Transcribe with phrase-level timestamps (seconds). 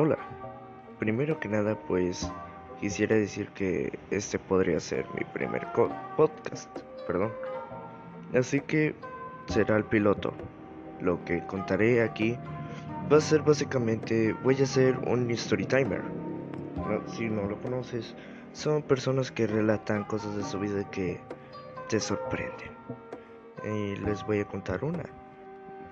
[0.00, 0.16] Hola,
[1.00, 2.30] primero que nada pues
[2.80, 5.66] quisiera decir que este podría ser mi primer
[6.16, 6.70] podcast,
[7.04, 7.32] perdón.
[8.32, 8.94] Así que
[9.48, 10.32] será el piloto.
[11.00, 12.38] Lo que contaré aquí
[13.12, 16.02] va a ser básicamente, voy a ser un story timer.
[17.08, 18.14] Si no lo conoces,
[18.52, 21.18] son personas que relatan cosas de su vida que
[21.88, 22.70] te sorprenden.
[23.64, 25.02] Y les voy a contar una,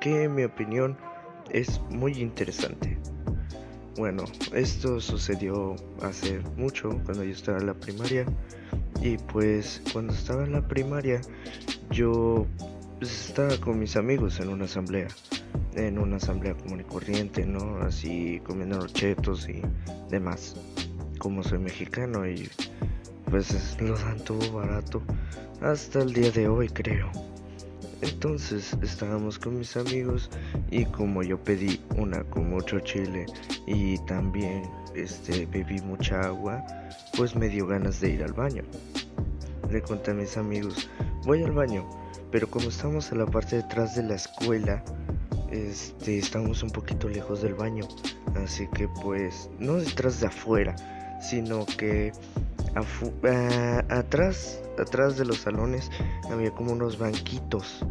[0.00, 0.96] que en mi opinión
[1.50, 2.98] es muy interesante.
[4.00, 8.24] Bueno, esto sucedió hace mucho, cuando yo estaba en la primaria.
[9.02, 11.20] Y pues cuando estaba en la primaria,
[11.90, 12.46] yo
[12.98, 15.08] pues, estaba con mis amigos en una asamblea.
[15.74, 17.76] En una asamblea común y corriente, ¿no?
[17.82, 19.60] Así comiendo chetos y
[20.08, 20.56] demás.
[21.18, 22.48] Como soy mexicano y
[23.28, 25.02] pues lo dan todo barato.
[25.60, 27.29] Hasta el día de hoy, creo.
[28.02, 30.30] Entonces estábamos con mis amigos
[30.70, 33.26] y como yo pedí una con mucho chile
[33.66, 34.62] y también
[34.94, 36.64] este bebí mucha agua,
[37.16, 38.62] pues me dio ganas de ir al baño.
[39.70, 40.88] Le conté a mis amigos,
[41.24, 41.88] voy al baño,
[42.30, 44.82] pero como estamos en la parte de atrás de la escuela,
[45.50, 47.86] este estamos un poquito lejos del baño,
[48.42, 50.74] así que pues no detrás de afuera,
[51.20, 52.12] sino que
[53.88, 55.90] atrás, atrás de los salones
[56.30, 57.84] había como unos banquitos.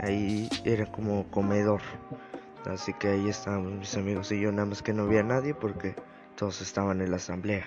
[0.00, 1.80] Ahí era como comedor.
[2.66, 5.94] Así que ahí estábamos mis amigos y yo, nada más que no había nadie porque
[6.34, 7.66] todos estaban en la asamblea.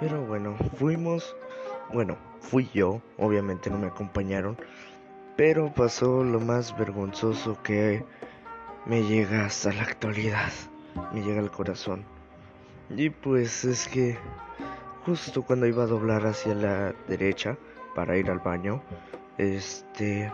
[0.00, 1.36] Pero bueno, fuimos.
[1.92, 4.56] Bueno, fui yo, obviamente no me acompañaron.
[5.36, 8.04] Pero pasó lo más vergonzoso que
[8.86, 10.50] me llega hasta la actualidad.
[11.12, 12.04] Me llega al corazón.
[12.96, 14.18] Y pues es que
[15.04, 17.56] justo cuando iba a doblar hacia la derecha
[17.94, 18.82] para ir al baño,
[19.38, 20.30] este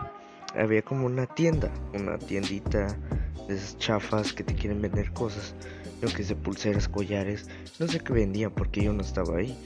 [0.55, 2.87] había como una tienda, una tiendita
[3.47, 5.55] de esas chafas que te quieren vender cosas,
[6.01, 9.57] yo que sé, pulseras, collares, no sé qué vendían porque yo no estaba ahí,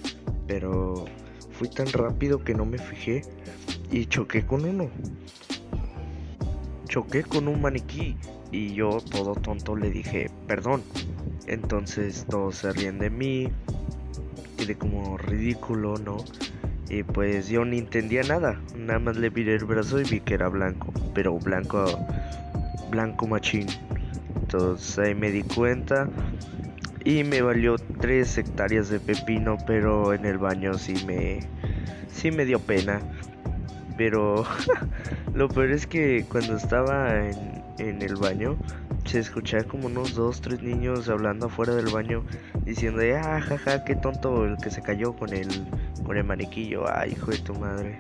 [0.48, 1.06] pero
[1.52, 3.22] fui tan rápido que no me fijé
[3.92, 4.90] y choqué con uno.
[6.88, 8.18] Choqué con un maniquí
[8.52, 10.84] y yo todo tonto le dije, perdón.
[11.48, 13.50] Entonces todos se ríen de mí,
[14.66, 16.18] de como ridículo, ¿no?
[16.90, 20.34] Y pues yo ni entendía nada, nada más le vi el brazo y vi que
[20.34, 21.86] era blanco, pero blanco,
[22.90, 23.68] blanco machín.
[24.42, 26.10] Entonces ahí me di cuenta
[27.06, 31.40] y me valió tres hectáreas de pepino, pero en el baño sí me,
[32.12, 33.00] sí me dio pena.
[33.98, 34.44] Pero
[35.34, 38.58] lo peor es que cuando estaba en, en el baño
[39.12, 42.24] se escuchaba como unos dos, tres niños hablando afuera del baño
[42.64, 45.50] diciendo, ah, jaja, qué tonto el que se cayó con el,
[46.06, 47.98] con el maniquillo, ay, hijo de tu madre.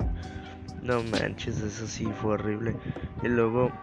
[0.81, 2.77] No manches, eso sí fue horrible.
[3.23, 3.73] Y luego,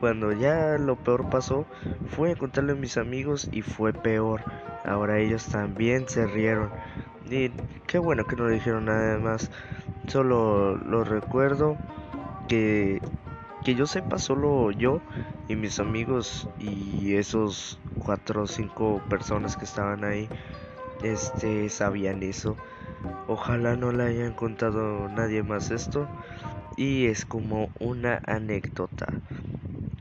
[0.00, 1.66] cuando ya lo peor pasó,
[2.08, 4.40] fue a contarle a mis amigos y fue peor.
[4.86, 6.70] Ahora ellos también se rieron.
[7.28, 7.50] Y
[7.86, 9.50] qué bueno que no dijeron nada más.
[10.06, 11.76] Solo lo recuerdo
[12.48, 13.02] que
[13.64, 15.00] que yo sepa solo yo
[15.48, 20.28] y mis amigos y esos cuatro o cinco personas que estaban ahí
[21.02, 22.56] este sabían eso.
[23.26, 26.08] Ojalá no le hayan contado nadie más esto.
[26.76, 29.20] Y es como una anécdota.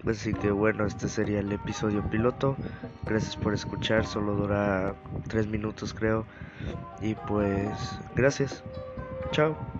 [0.08, 2.58] Así que bueno este sería el episodio piloto.
[3.06, 4.96] Gracias por escuchar solo dura
[5.28, 6.26] tres minutos creo.
[7.02, 8.64] Y pues gracias.
[9.32, 9.73] Chao